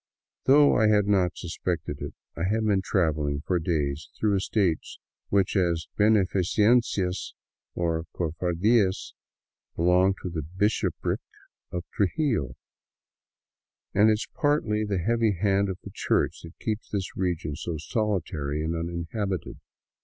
[0.45, 4.97] Though I had not suspected it, I had been traveling for days through estates
[5.29, 7.33] which, as heneiicencias
[7.75, 9.13] or cofardias,
[9.75, 11.21] belong to the bishopric
[11.71, 12.55] of Trujillo,
[13.93, 17.77] and it is partly the heavy hand of the Church that keeps this region so
[17.77, 19.59] solitary and uninhabited.